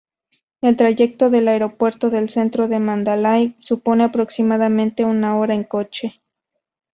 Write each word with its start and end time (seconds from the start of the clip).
El 0.61 0.77
trayecto 0.77 1.29
del 1.29 1.47
aeropuerto 1.47 2.07
al 2.07 2.27
centro 2.27 2.67
de 2.67 2.79
Mandalay 2.79 3.55
supone 3.59 4.03
aproximadamente 4.05 5.05
una 5.05 5.37
hora 5.37 5.53
en 5.53 5.63
coche. 5.63 6.19